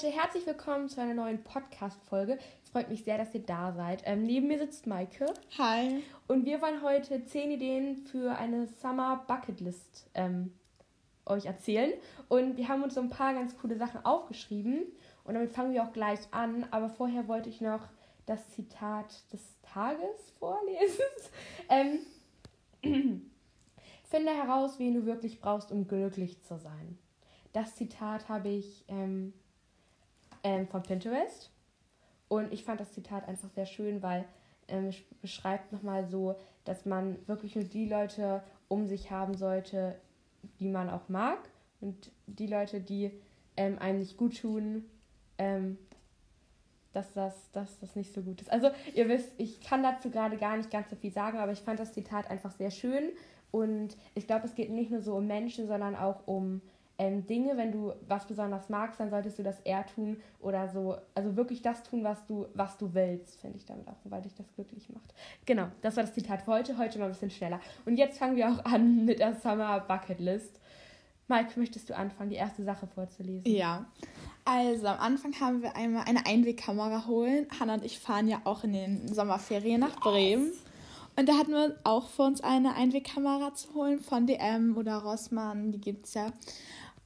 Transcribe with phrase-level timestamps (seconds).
[0.00, 2.38] Leute, herzlich willkommen zu einer neuen Podcast-Folge.
[2.62, 4.02] Es freut mich sehr, dass ihr da seid.
[4.04, 5.26] Ähm, neben mir sitzt Maike.
[5.58, 6.04] Hi.
[6.28, 10.52] Und wir wollen heute zehn Ideen für eine Summer Bucket List ähm,
[11.26, 11.92] euch erzählen.
[12.28, 14.84] Und wir haben uns so ein paar ganz coole Sachen aufgeschrieben.
[15.24, 16.68] Und damit fangen wir auch gleich an.
[16.70, 17.88] Aber vorher wollte ich noch
[18.24, 21.02] das Zitat des Tages vorlesen.
[22.82, 23.30] ähm,
[24.04, 26.98] Finde heraus, wen du wirklich brauchst, um glücklich zu sein.
[27.52, 29.32] Das Zitat habe ich ähm,
[30.42, 31.50] ähm, von Pinterest.
[32.28, 34.24] Und ich fand das Zitat einfach sehr schön, weil
[34.68, 39.94] ähm, es beschreibt nochmal so, dass man wirklich nur die Leute um sich haben sollte,
[40.60, 41.38] die man auch mag.
[41.80, 43.12] Und die Leute, die
[43.56, 44.84] ähm, einem nicht gut tun,
[45.38, 45.78] ähm,
[46.92, 48.50] dass, das, dass das nicht so gut ist.
[48.50, 51.60] Also ihr wisst, ich kann dazu gerade gar nicht ganz so viel sagen, aber ich
[51.60, 53.10] fand das Zitat einfach sehr schön.
[53.50, 56.60] Und ich glaube, es geht nicht nur so um Menschen, sondern auch um
[57.00, 60.96] ähm, Dinge, wenn du was besonders magst, dann solltest du das eher tun oder so,
[61.14, 64.34] also wirklich das tun, was du, was du willst, finde ich damit auch, weil dich
[64.34, 65.14] das glücklich macht.
[65.46, 67.60] Genau, das war das Zitat für heute, heute mal ein bisschen schneller.
[67.86, 70.58] Und jetzt fangen wir auch an mit der Summer Bucket List.
[71.28, 73.44] Mike, möchtest du anfangen, die erste Sache vorzulesen?
[73.46, 73.86] Ja.
[74.44, 77.46] Also am Anfang haben wir einmal eine Einwegkamera holen.
[77.60, 80.52] Hannah und ich fahren ja auch in den Sommerferien nach Bremen.
[81.16, 85.70] Und da hatten wir auch vor uns eine Einwegkamera zu holen von DM oder Rossmann,
[85.72, 86.32] die gibt es ja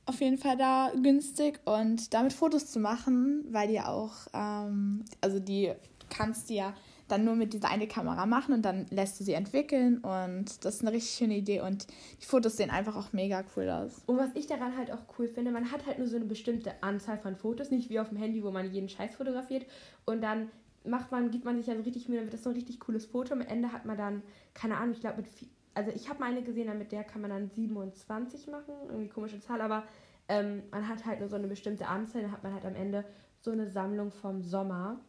[0.07, 5.39] auf jeden Fall da günstig und damit Fotos zu machen, weil die auch, ähm, also
[5.39, 5.73] die
[6.11, 6.75] kannst du ja
[7.09, 10.77] dann nur mit dieser eine Kamera machen und dann lässt du sie entwickeln und das
[10.77, 11.87] ist eine richtig schöne Idee und
[12.21, 14.03] die Fotos sehen einfach auch mega cool aus.
[14.07, 16.83] Und was ich daran halt auch cool finde, man hat halt nur so eine bestimmte
[16.83, 19.67] Anzahl von Fotos, nicht wie auf dem Handy, wo man jeden Scheiß fotografiert
[20.07, 20.49] und dann
[20.85, 22.81] macht man, gibt man sich ja so richtig Mühe, dann wird das so ein richtig
[22.81, 23.35] cooles Foto.
[23.35, 24.23] Am Ende hat man dann,
[24.55, 25.29] keine Ahnung, ich glaube mit
[25.75, 29.41] also ich habe mal eine gesehen, mit der kann man dann 27 machen, irgendwie komische
[29.41, 29.85] Zahl, aber
[30.29, 33.05] ähm, man hat halt nur so eine bestimmte Anzahl, dann hat man halt am Ende
[33.41, 35.01] so eine Sammlung vom Sommer.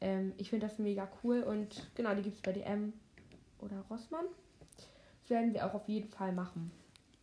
[0.00, 2.92] Ähm, ich finde das mega cool und genau, die gibt es bei DM
[3.58, 4.26] oder Rossmann.
[5.20, 6.70] Das werden wir auch auf jeden Fall machen.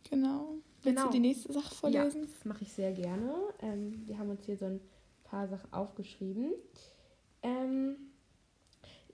[0.08, 0.54] Genau.
[0.82, 1.06] Willst genau.
[1.06, 2.22] du die nächste Sache vorlesen?
[2.22, 3.34] Ja, das mache ich sehr gerne.
[3.60, 4.80] Ähm, wir haben uns hier so ein
[5.24, 6.52] paar Sachen aufgeschrieben.
[7.42, 7.96] Ähm,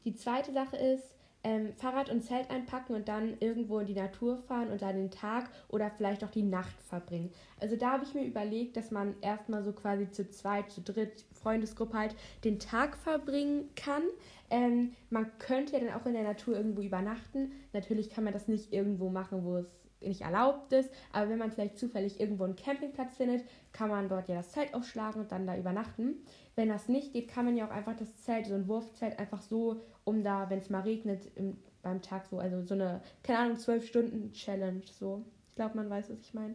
[0.04, 1.16] die zweite Sache ist,
[1.46, 5.12] ähm, Fahrrad und Zelt einpacken und dann irgendwo in die Natur fahren und dann den
[5.12, 7.30] Tag oder vielleicht auch die Nacht verbringen.
[7.60, 11.24] Also da habe ich mir überlegt, dass man erstmal so quasi zu zweit, zu dritt,
[11.34, 14.02] Freundesgruppe halt den Tag verbringen kann.
[14.50, 17.52] Ähm, man könnte ja dann auch in der Natur irgendwo übernachten.
[17.72, 21.50] Natürlich kann man das nicht irgendwo machen, wo es nicht erlaubt ist, aber wenn man
[21.50, 25.46] vielleicht zufällig irgendwo einen Campingplatz findet, kann man dort ja das Zelt aufschlagen und dann
[25.46, 26.16] da übernachten.
[26.54, 29.42] Wenn das nicht geht, kann man ja auch einfach das Zelt, so ein Wurfzelt, einfach
[29.42, 33.38] so, um da, wenn es mal regnet, im, beim Tag so, also so eine, keine
[33.38, 35.24] Ahnung, 12 Stunden Challenge so.
[35.48, 36.54] Ich glaube, man weiß, was ich meine.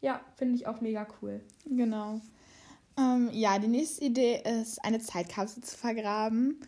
[0.00, 1.40] Ja, finde ich auch mega cool.
[1.64, 2.20] Genau.
[2.98, 6.60] Ähm, ja, die nächste Idee ist, eine Zeitkapsel zu vergraben.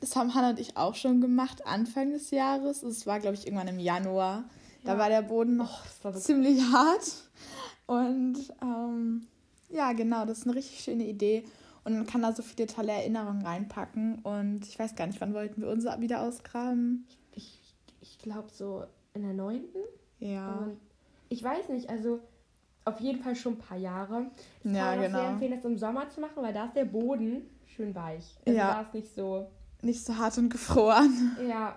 [0.00, 2.82] Das haben Hannah und ich auch schon gemacht, Anfang des Jahres.
[2.82, 4.44] Es war, glaube ich, irgendwann im Januar.
[4.84, 7.30] Da war der Boden noch oh, ziemlich hart.
[7.86, 9.26] Und ähm,
[9.70, 11.44] ja, genau, das ist eine richtig schöne Idee.
[11.84, 14.20] Und man kann da so viele tolle Erinnerungen reinpacken.
[14.22, 17.06] Und ich weiß gar nicht, wann wollten wir uns wieder ausgraben?
[17.32, 17.58] Ich,
[18.00, 18.84] ich glaube so
[19.14, 19.80] in der neunten.
[20.18, 20.58] Ja.
[20.58, 20.76] Und
[21.28, 22.20] ich weiß nicht, also
[22.84, 24.26] auf jeden Fall schon ein paar Jahre.
[24.62, 25.18] Ich ja, kann auch genau.
[25.18, 28.36] sehr empfehlen, das im Sommer zu machen, weil da ist der Boden schön weich.
[28.46, 28.74] Also ja.
[28.74, 29.48] da ist nicht so.
[29.82, 31.36] Nicht so hart und gefroren.
[31.48, 31.76] Ja,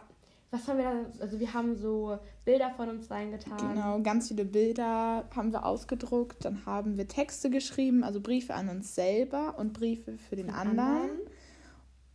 [0.51, 1.21] was haben wir da?
[1.21, 3.57] Also wir haben so Bilder von uns reingetan.
[3.57, 6.45] Genau, ganz viele Bilder haben wir ausgedruckt.
[6.45, 11.09] Dann haben wir Texte geschrieben, also Briefe an uns selber und Briefe für den, anderen.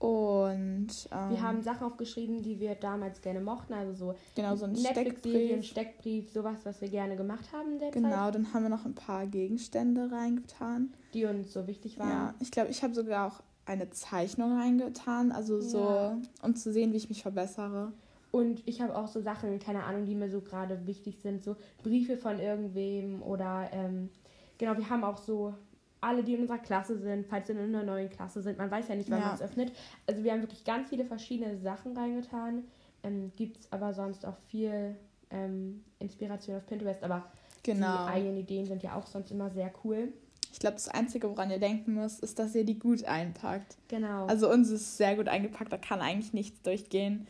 [0.00, 4.64] Und ähm, wir haben Sachen aufgeschrieben, die wir damals gerne mochten, also so, genau, so
[4.64, 5.62] ein Steckbrief.
[5.62, 7.78] Steckbrief, sowas, was wir gerne gemacht haben.
[7.78, 8.02] Derzeit.
[8.02, 12.08] Genau, dann haben wir noch ein paar Gegenstände reingetan, die uns so wichtig waren.
[12.08, 16.18] Ja, ich glaube, ich habe sogar auch eine Zeichnung reingetan, also so, ja.
[16.42, 17.92] um zu sehen, wie ich mich verbessere.
[18.30, 21.56] Und ich habe auch so Sachen, keine Ahnung, die mir so gerade wichtig sind, so
[21.82, 24.08] Briefe von irgendwem oder ähm,
[24.58, 25.54] genau, wir haben auch so
[26.00, 28.88] alle, die in unserer Klasse sind, falls sie in einer neuen Klasse sind, man weiß
[28.88, 29.26] ja nicht, wann ja.
[29.26, 29.72] man es öffnet.
[30.06, 32.64] Also wir haben wirklich ganz viele verschiedene Sachen reingetan.
[33.02, 34.96] Ähm, Gibt es aber sonst auch viel
[35.30, 37.24] ähm, Inspiration auf Pinterest, aber
[37.62, 38.06] genau.
[38.06, 40.12] die eigenen Ideen sind ja auch sonst immer sehr cool.
[40.52, 43.76] Ich glaube, das Einzige, woran ihr denken müsst, ist, dass ihr die gut einpackt.
[43.88, 44.26] Genau.
[44.26, 47.26] Also uns ist sehr gut eingepackt, da kann eigentlich nichts durchgehen.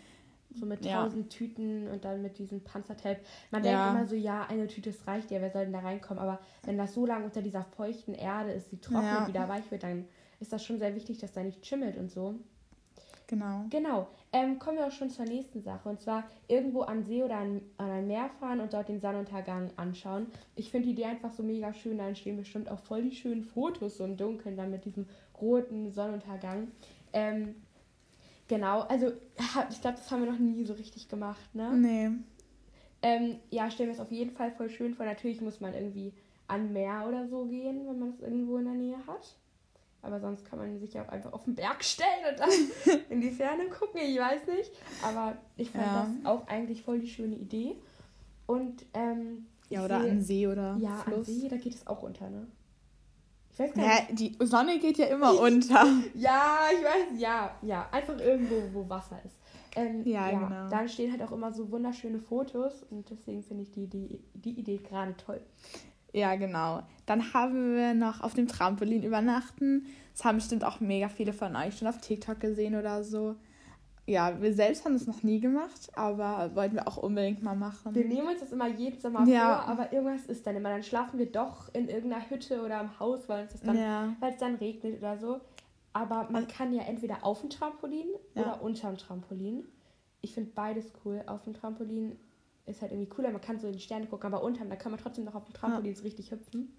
[0.52, 1.38] So mit tausend ja.
[1.38, 3.20] Tüten und dann mit diesem Panzertape.
[3.50, 3.70] Man ja.
[3.70, 6.22] denkt immer so, ja, eine Tüte, das reicht ja, wer soll denn da reinkommen?
[6.22, 9.28] Aber wenn das so lange unter dieser feuchten Erde ist, die trocknet, ja.
[9.28, 10.06] wieder weich wird, dann
[10.40, 12.34] ist das schon sehr wichtig, dass da nicht schimmelt und so.
[13.30, 13.66] Genau.
[13.70, 14.08] Genau.
[14.32, 15.88] ähm, kommen wir auch schon zur nächsten Sache.
[15.88, 19.70] Und zwar irgendwo an See oder an, an ein Meer fahren und dort den Sonnenuntergang
[19.76, 20.26] anschauen.
[20.56, 21.98] Ich finde die Idee einfach so mega schön.
[21.98, 25.06] Da entstehen bestimmt auch voll die schönen Fotos so im Dunkeln dann mit diesem
[25.40, 26.72] roten Sonnenuntergang.
[27.12, 27.54] Ähm,
[28.50, 29.12] genau, also
[29.70, 31.72] ich glaube, das haben wir noch nie so richtig gemacht, ne?
[31.72, 32.10] Nee.
[33.02, 35.06] Ähm, ja, stellen wir es auf jeden Fall voll schön vor.
[35.06, 36.12] Natürlich muss man irgendwie
[36.48, 39.36] an Meer oder so gehen, wenn man es irgendwo in der Nähe hat.
[40.02, 43.20] Aber sonst kann man sich ja auch einfach auf den Berg stellen und dann in
[43.20, 44.00] die Ferne gucken.
[44.02, 44.72] Ich weiß nicht.
[45.02, 46.06] Aber ich fand ja.
[46.06, 47.76] das auch eigentlich voll die schöne Idee.
[48.46, 51.28] Und ähm, ja, oder sehe, an See oder ja, Fluss.
[51.28, 52.46] an See, da geht es auch unter, ne?
[53.60, 54.10] Ich weiß gar nicht.
[54.10, 55.86] Ja, die Sonne geht ja immer unter.
[56.14, 57.88] ja, ich weiß, ja, ja.
[57.92, 59.36] Einfach irgendwo, wo Wasser ist.
[59.76, 60.68] Ähm, ja, ja, genau.
[60.70, 64.58] Da stehen halt auch immer so wunderschöne Fotos und deswegen finde ich die, die, die
[64.58, 65.40] Idee gerade toll.
[66.12, 66.82] Ja, genau.
[67.06, 69.86] Dann haben wir noch auf dem Trampolin übernachten.
[70.12, 73.36] Das haben bestimmt auch mega viele von euch schon auf TikTok gesehen oder so.
[74.10, 77.94] Ja, wir selbst haben das noch nie gemacht, aber wollten wir auch unbedingt mal machen.
[77.94, 79.62] Wir nehmen uns das immer jeden Sommer ja.
[79.62, 80.70] vor, aber irgendwas ist dann immer.
[80.70, 84.12] Dann schlafen wir doch in irgendeiner Hütte oder im Haus, weil es dann, ja.
[84.40, 85.40] dann regnet oder so.
[85.92, 88.42] Aber man kann ja entweder auf dem Trampolin ja.
[88.42, 89.64] oder unterm Trampolin.
[90.22, 91.22] Ich finde beides cool.
[91.26, 92.18] Auf dem Trampolin
[92.66, 93.30] ist halt irgendwie cooler.
[93.30, 95.44] Man kann so in die Sterne gucken, aber unterm, da kann man trotzdem noch auf
[95.44, 96.74] dem Trampolin so richtig hüpfen.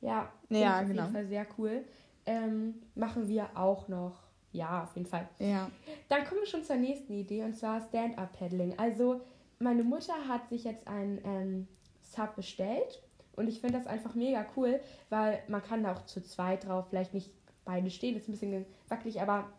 [0.00, 0.80] Ja, ja genau.
[0.80, 1.84] auf jeden Fall sehr cool.
[2.24, 4.23] Ähm, machen wir auch noch.
[4.54, 5.28] Ja, auf jeden Fall.
[5.40, 5.68] Ja.
[6.08, 8.78] Dann kommen wir schon zur nächsten Idee und zwar Stand-Up-Paddling.
[8.78, 9.20] Also,
[9.58, 11.68] meine Mutter hat sich jetzt ein ähm,
[12.00, 13.02] Sub bestellt
[13.34, 14.80] und ich finde das einfach mega cool,
[15.10, 17.32] weil man kann da auch zu zweit drauf, vielleicht nicht
[17.64, 19.50] beide stehen, ist ein bisschen wackelig, aber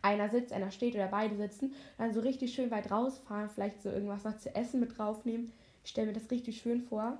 [0.00, 3.90] einer sitzt, einer steht oder beide sitzen, dann so richtig schön weit rausfahren, vielleicht so
[3.90, 5.52] irgendwas noch zu essen mit draufnehmen.
[5.84, 7.18] Ich stelle mir das richtig schön vor.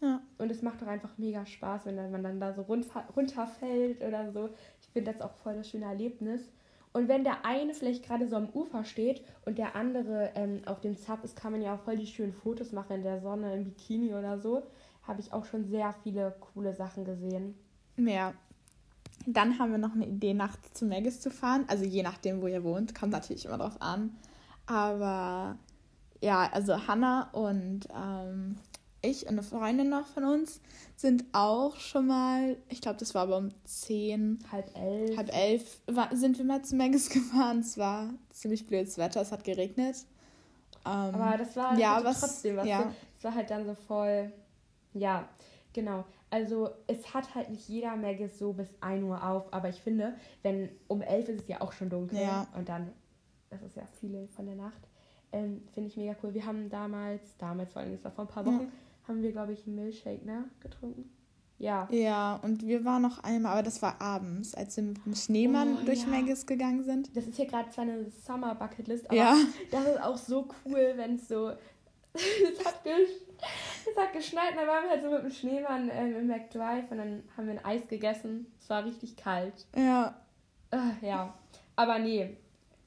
[0.00, 0.20] Ja.
[0.38, 4.50] Und es macht doch einfach mega Spaß, wenn man dann da so runterfällt oder so.
[4.96, 6.40] Finde das auch voll das schöne Erlebnis.
[6.94, 10.80] Und wenn der eine vielleicht gerade so am Ufer steht und der andere ähm, auf
[10.80, 13.52] dem Zap ist, kann man ja auch voll die schönen Fotos machen in der Sonne,
[13.52, 14.62] im Bikini oder so.
[15.02, 17.54] Habe ich auch schon sehr viele coole Sachen gesehen.
[17.98, 18.32] Ja,
[19.26, 21.66] dann haben wir noch eine Idee, nachts zu Maggis zu fahren.
[21.68, 24.16] Also je nachdem, wo ihr wohnt, kommt natürlich immer drauf an.
[24.64, 25.58] Aber
[26.22, 28.56] ja, also Hannah und ähm,
[29.06, 30.60] ich und eine Freundin noch von uns
[30.96, 35.80] sind auch schon mal, ich glaube, das war aber um 10, halb elf, halb elf
[36.12, 37.60] sind wir mal zu Maggis gefahren.
[37.60, 39.96] Es war ziemlich blödes Wetter, es hat geregnet.
[40.84, 42.66] Ähm, aber das war ja, was, trotzdem was.
[42.66, 42.92] Ja.
[43.18, 44.32] Es war halt dann so voll,
[44.94, 45.28] ja,
[45.72, 46.04] genau.
[46.30, 50.14] Also es hat halt nicht jeder Maggis so bis 1 Uhr auf, aber ich finde,
[50.42, 52.46] wenn um 11 ist es ja auch schon dunkel ja.
[52.56, 52.92] und dann,
[53.50, 54.88] das ist ja viele von der Nacht,
[55.32, 56.34] ähm, finde ich mega cool.
[56.34, 58.68] Wir haben damals, damals vor allem, das war vor ein paar Wochen, ja.
[59.08, 61.10] Haben wir, glaube ich, einen Milchshake, ne, getrunken.
[61.58, 61.88] Ja.
[61.90, 65.78] Ja, und wir waren noch einmal, aber das war abends, als wir mit dem Schneemann
[65.80, 66.08] oh, durch ja.
[66.08, 67.16] Maggis gegangen sind.
[67.16, 69.36] Das ist hier gerade zwar eine Summer Bucket List, aber ja.
[69.70, 71.50] das ist auch so cool, wenn es so.
[72.14, 76.16] es hat es hat geschneit und dann waren wir halt so mit dem Schneemann ähm,
[76.16, 78.46] im McDrive und dann haben wir ein Eis gegessen.
[78.58, 79.66] Es war richtig kalt.
[79.76, 80.20] Ja.
[80.70, 81.34] Äh, ja.
[81.76, 82.36] Aber nee,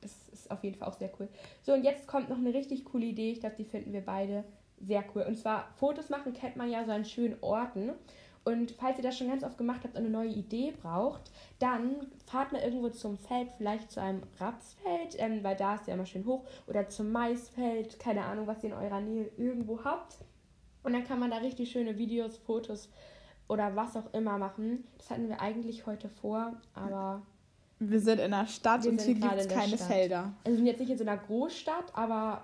[0.01, 1.27] das ist auf jeden Fall auch sehr cool.
[1.61, 3.31] So, und jetzt kommt noch eine richtig coole Idee.
[3.31, 4.43] Ich glaube, die finden wir beide
[4.85, 5.23] sehr cool.
[5.23, 7.91] Und zwar, Fotos machen kennt man ja so an schönen Orten.
[8.45, 12.07] Und falls ihr das schon ganz oft gemacht habt und eine neue Idee braucht, dann
[12.25, 16.05] fahrt mal irgendwo zum Feld, vielleicht zu einem Rapsfeld, ähm, weil da ist ja immer
[16.05, 20.15] schön hoch, oder zum Maisfeld, keine Ahnung, was ihr in eurer Nähe irgendwo habt.
[20.83, 22.89] Und dann kann man da richtig schöne Videos, Fotos
[23.47, 24.87] oder was auch immer machen.
[24.97, 27.21] Das hatten wir eigentlich heute vor, aber.
[27.79, 29.77] Wir sind in der Stadt und hier gibt es keine.
[29.77, 30.33] Felder.
[30.43, 32.43] Also wir sind jetzt nicht in so einer Großstadt, aber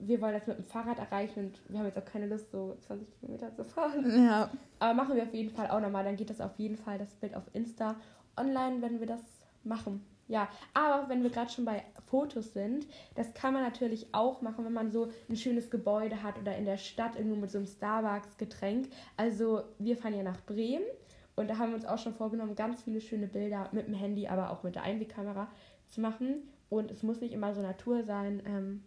[0.00, 2.76] wir wollen das mit dem Fahrrad erreichen und wir haben jetzt auch keine Lust, so
[2.86, 4.24] 20 Kilometer zu fahren.
[4.24, 4.50] Ja.
[4.78, 6.04] Aber machen wir auf jeden Fall auch nochmal.
[6.04, 7.96] Dann geht das auf jeden Fall, das Bild auf Insta
[8.36, 9.20] online, wenn wir das
[9.64, 10.04] machen.
[10.28, 14.64] Ja, aber wenn wir gerade schon bei Fotos sind, das kann man natürlich auch machen,
[14.64, 17.66] wenn man so ein schönes Gebäude hat oder in der Stadt irgendwo mit so einem
[17.66, 18.88] Starbucks-Getränk.
[19.16, 20.84] Also wir fahren ja nach Bremen
[21.34, 24.28] und da haben wir uns auch schon vorgenommen, ganz viele schöne Bilder mit dem Handy,
[24.28, 25.48] aber auch mit der Einwegkamera
[25.88, 26.48] zu machen.
[26.68, 28.40] Und es muss nicht immer so Natur sein.
[28.46, 28.84] Ähm,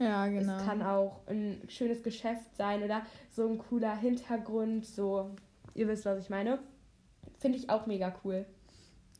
[0.00, 0.56] ja, genau.
[0.56, 5.30] Es kann auch ein schönes Geschäft sein oder so ein cooler Hintergrund, so,
[5.74, 6.58] ihr wisst, was ich meine.
[7.38, 8.46] Finde ich auch mega cool.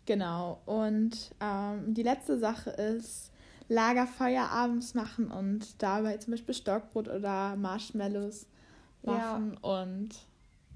[0.07, 0.61] Genau.
[0.65, 3.31] Und ähm, die letzte Sache ist
[3.69, 8.47] Lagerfeuer abends machen und dabei zum Beispiel Stockbrot oder Marshmallows
[9.03, 9.71] machen ja.
[9.81, 10.09] und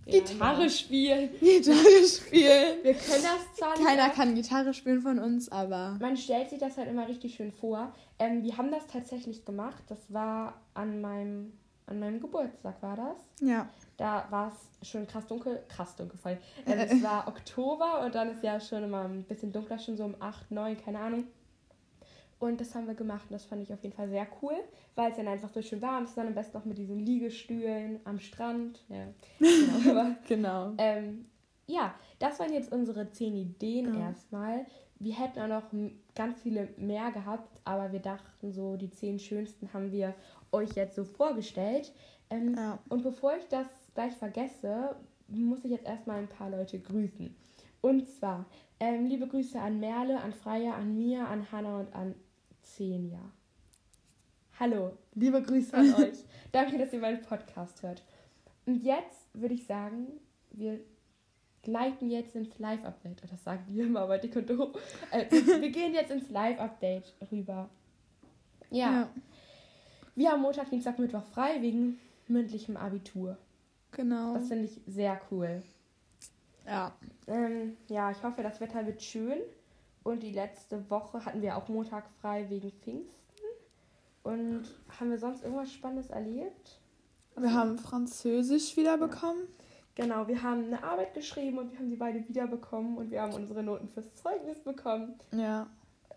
[0.07, 1.31] Gitarre spielen.
[1.41, 2.79] Gitarre spielen.
[2.83, 3.87] Wir können das zwar nicht.
[3.87, 5.97] Keiner kann Gitarre spielen von uns, aber.
[6.01, 7.93] Man stellt sich das halt immer richtig schön vor.
[8.19, 9.83] Ähm, wir haben das tatsächlich gemacht.
[9.89, 11.53] Das war an meinem,
[11.87, 13.49] an meinem Geburtstag, war das?
[13.49, 13.69] Ja.
[13.97, 16.39] Da war es schon krass dunkel, krass dunkel voll.
[16.67, 20.05] Ähm, es war Oktober und dann ist ja schon immer ein bisschen dunkler, schon so
[20.05, 21.25] um 8, 9, keine Ahnung.
[22.39, 24.55] Und das haben wir gemacht und das fand ich auf jeden Fall sehr cool,
[24.97, 28.01] weil es dann einfach so schön warm ist, dann am besten noch mit diesen Liegestühlen
[28.05, 28.85] am Strand.
[28.89, 29.07] Ja,
[29.39, 29.91] genau.
[29.91, 30.73] Aber, Genau.
[30.79, 31.27] ähm,
[31.67, 34.09] ja, das waren jetzt unsere zehn Ideen Ja.
[34.09, 34.67] erstmal.
[34.99, 35.71] Wir hätten auch noch
[36.15, 40.15] ganz viele mehr gehabt, aber wir dachten so, die zehn schönsten haben wir
[40.53, 41.93] euch jetzt so vorgestellt.
[42.31, 42.79] Ähm, Ja.
[42.89, 44.97] Und bevor ich das gleich vergesse,
[45.29, 47.35] muss ich jetzt erstmal ein paar Leute grüßen.
[47.81, 48.47] Und zwar
[48.81, 52.15] ähm, liebe Grüße an Merle, an Freya, an Mia, an Hanna und an
[52.63, 53.21] Xenia.
[54.59, 56.25] Hallo, liebe Grüße an euch.
[56.53, 58.03] Danke, dass ihr meinen Podcast hört.
[58.67, 60.07] Und jetzt würde ich sagen,
[60.53, 60.81] wir
[61.63, 63.23] gleiten jetzt ins Live-Update.
[63.31, 64.71] Das sagen wir immer, und doof.
[65.11, 67.69] Äh, wir wir gehen jetzt ins Live-Update rüber.
[68.71, 69.09] ja.
[70.17, 73.37] Wir haben Montag, Dienstag, Mittwoch frei wegen mündlichem Abitur.
[73.91, 74.35] Genau.
[74.35, 75.63] Das finde ich sehr cool.
[76.67, 76.93] Ja.
[77.27, 79.39] Ähm, ja, ich hoffe, das Wetter wird schön.
[80.03, 83.35] Und die letzte Woche hatten wir auch Montag frei wegen Pfingsten.
[84.23, 84.65] Und
[84.99, 86.81] haben wir sonst irgendwas Spannendes erlebt?
[87.37, 89.43] Wir haben Französisch wiederbekommen.
[89.95, 93.33] Genau, wir haben eine Arbeit geschrieben und wir haben sie beide wiederbekommen und wir haben
[93.33, 95.15] unsere Noten fürs Zeugnis bekommen.
[95.33, 95.69] Ja.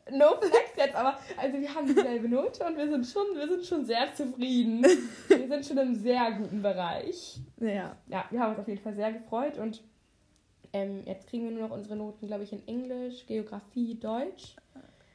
[0.09, 3.65] No flex jetzt, aber also wir haben dieselbe Note und wir sind schon, wir sind
[3.65, 4.85] schon sehr zufrieden.
[5.27, 7.39] Wir sind schon im sehr guten Bereich.
[7.59, 7.95] Ja.
[8.07, 9.81] ja, wir haben uns auf jeden Fall sehr gefreut und
[10.73, 14.55] ähm, jetzt kriegen wir nur noch unsere Noten, glaube ich, in Englisch, Geografie, Deutsch.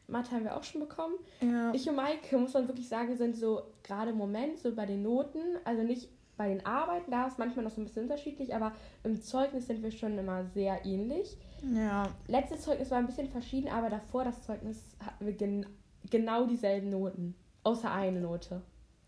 [0.08, 1.14] Mathe haben wir auch schon bekommen.
[1.40, 1.72] Ja.
[1.72, 5.02] Ich und Maike, muss man wirklich sagen, sind so gerade im Moment so bei den
[5.02, 8.72] Noten, also nicht bei den Arbeiten, da ist manchmal noch so ein bisschen unterschiedlich, aber
[9.04, 11.36] im Zeugnis sind wir schon immer sehr ähnlich.
[11.74, 12.08] ja.
[12.26, 15.66] Letztes Zeugnis war ein bisschen verschieden, aber davor das Zeugnis hatten wir gen
[16.10, 17.34] genau dieselben Noten.
[17.64, 18.62] Außer eine Note.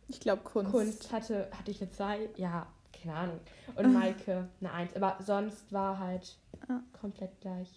[0.06, 0.70] Ich glaube Kunst.
[0.70, 2.66] Kunst hatte, hatte ich eine zwei, ja,
[3.04, 3.40] keine Ahnung.
[3.76, 4.96] Und Maike eine Eins.
[4.96, 6.82] Aber sonst war halt Ja.
[6.98, 7.70] komplett gleich.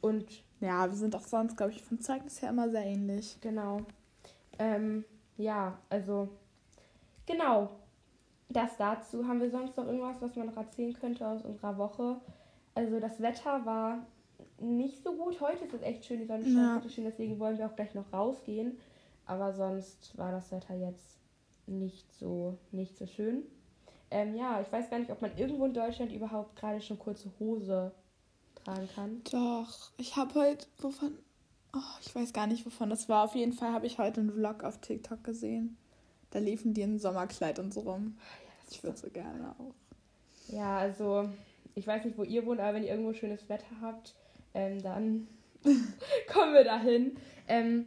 [0.00, 0.26] Und
[0.60, 3.38] Ja, wir sind auch sonst, glaube ich, vom Zeugnis her immer sehr ähnlich.
[3.40, 3.80] genau.
[4.58, 5.04] Ähm,
[5.36, 6.28] ja, also
[7.26, 7.70] genau.
[8.48, 9.26] Das dazu.
[9.26, 12.20] Haben wir sonst noch irgendwas, was man noch erzählen könnte aus unserer Woche?
[12.74, 14.06] Also das Wetter war
[14.60, 15.40] nicht so gut.
[15.40, 16.74] Heute ist es echt schön, die Sonne scheint Ja.
[16.76, 18.78] richtig schön, deswegen wollen wir auch gleich noch rausgehen.
[19.26, 21.18] Aber sonst war das Wetter jetzt
[21.66, 23.42] nicht so, nicht so schön.
[24.10, 27.30] Ähm, ja, ich weiß gar nicht, ob man irgendwo in Deutschland überhaupt gerade schon kurze
[27.38, 27.92] Hose
[28.64, 29.22] tragen kann.
[29.30, 31.18] Doch, ich habe heute, wovon,
[31.74, 33.24] oh, ich weiß gar nicht, wovon das war.
[33.24, 35.76] Auf jeden Fall habe ich heute einen Vlog auf TikTok gesehen.
[36.30, 38.16] Da liefen die in Sommerkleid und so rum.
[38.70, 39.74] Ich würde so gerne auch.
[40.48, 41.28] Ja, also
[41.74, 44.14] ich weiß nicht, wo ihr wohnt, aber wenn ihr irgendwo schönes Wetter habt,
[44.54, 45.28] ähm, dann
[46.32, 47.16] kommen wir dahin.
[47.48, 47.86] Ähm,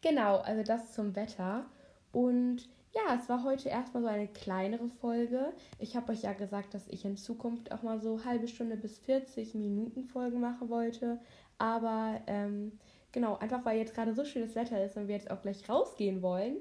[0.00, 1.66] genau, also das zum Wetter.
[2.12, 5.52] Und ja, es war heute erstmal so eine kleinere Folge.
[5.78, 8.98] Ich habe euch ja gesagt, dass ich in Zukunft auch mal so halbe Stunde bis
[8.98, 11.18] 40 Minuten Folgen machen wollte.
[11.58, 12.78] Aber ähm,
[13.10, 16.22] genau, einfach weil jetzt gerade so schönes Wetter ist und wir jetzt auch gleich rausgehen
[16.22, 16.56] wollen,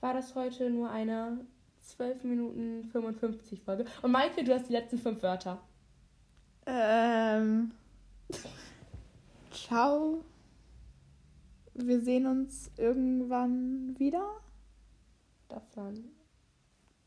[0.00, 1.38] war das heute nur eine
[1.82, 3.84] 12 Minuten 55 Folge.
[4.02, 5.60] Und Michael, du hast die letzten fünf Wörter.
[6.66, 7.70] Ähm.
[9.52, 10.24] Ciao.
[11.74, 14.40] Wir sehen uns irgendwann wieder
[15.48, 16.10] davon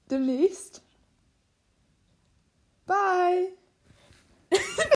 [0.09, 0.81] demnächst.
[2.85, 3.53] Bye!